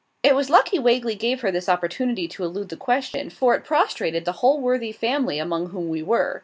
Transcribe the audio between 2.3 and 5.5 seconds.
elude the question, for it prostrated the whole worthy family